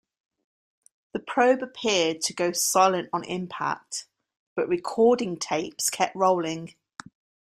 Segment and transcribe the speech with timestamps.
[1.13, 4.07] The probe appeared to go silent on impact
[4.55, 6.73] but recording tapes kept rolling.